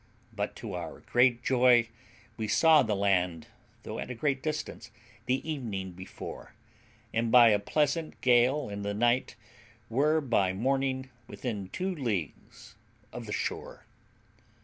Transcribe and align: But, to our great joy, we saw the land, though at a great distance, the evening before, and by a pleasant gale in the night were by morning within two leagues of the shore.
But, 0.33 0.55
to 0.55 0.73
our 0.73 1.01
great 1.01 1.43
joy, 1.43 1.89
we 2.35 2.47
saw 2.47 2.81
the 2.81 2.95
land, 2.95 3.45
though 3.83 3.99
at 3.99 4.09
a 4.09 4.15
great 4.15 4.41
distance, 4.41 4.89
the 5.27 5.47
evening 5.47 5.91
before, 5.91 6.55
and 7.13 7.31
by 7.31 7.49
a 7.49 7.59
pleasant 7.59 8.19
gale 8.21 8.67
in 8.67 8.81
the 8.81 8.95
night 8.95 9.35
were 9.89 10.19
by 10.19 10.53
morning 10.53 11.11
within 11.27 11.69
two 11.69 11.93
leagues 11.93 12.73
of 13.13 13.27
the 13.27 13.31
shore. 13.31 13.85